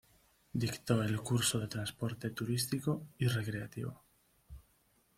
[0.61, 4.01] Dictó el curso de Transporte Turístico y Recreativo.